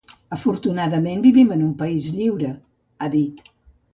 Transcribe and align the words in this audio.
Afortunadament, 0.35 1.19
vivim 1.25 1.51
en 1.57 1.61
un 1.67 1.75
país 1.83 2.09
lliure, 2.15 2.49
ha 3.05 3.13
dit. 3.19 3.45